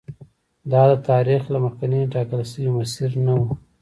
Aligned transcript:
دا 0.71 0.81
د 0.91 0.93
تاریخ 1.09 1.41
له 1.53 1.57
مخکې 1.65 2.09
ټاکل 2.13 2.41
شوی 2.51 2.69
مسیر 2.77 3.11
نه 3.25 3.33
و. 3.39 3.41